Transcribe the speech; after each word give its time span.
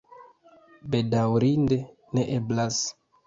Bedaŭrinde, 0.95 1.79
ne 2.19 2.25
eblas. 2.39 2.81